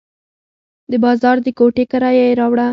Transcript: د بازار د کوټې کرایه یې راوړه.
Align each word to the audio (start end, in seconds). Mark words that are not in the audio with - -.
د 0.91 0.93
بازار 1.03 1.35
د 1.45 1.47
کوټې 1.57 1.83
کرایه 1.91 2.25
یې 2.29 2.37
راوړه. 2.39 2.67